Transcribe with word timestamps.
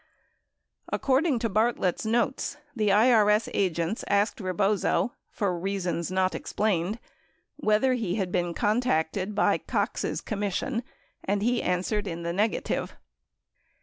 According 0.89 1.37
to 1.37 1.47
Bartlett's 1.49 2.07
notes, 2.07 2.57
the 2.75 2.87
IRS 2.89 3.47
agents 3.53 4.03
asked 4.07 4.39
Rebozo, 4.41 5.13
for 5.29 5.55
reasons 5.59 6.09
not 6.09 6.33
explained, 6.33 6.97
whether 7.57 7.93
he 7.93 8.15
had 8.15 8.31
been 8.31 8.55
contacted 8.55 9.35
by 9.35 9.59
"Cox's 9.59 10.19
commission" 10.19 10.81
and 11.23 11.43
he 11.43 11.61
answered 11.61 12.07
in 12.07 12.23
the 12.23 12.33
negative. 12.33 12.95